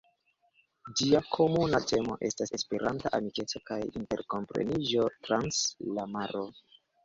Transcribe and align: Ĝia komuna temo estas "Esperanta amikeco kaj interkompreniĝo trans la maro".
Ĝia 1.01 1.19
komuna 1.35 1.81
temo 1.91 2.15
estas 2.31 2.53
"Esperanta 2.59 3.13
amikeco 3.19 3.63
kaj 3.69 3.79
interkompreniĝo 4.03 5.07
trans 5.29 5.65
la 5.95 6.13
maro". 6.19 6.47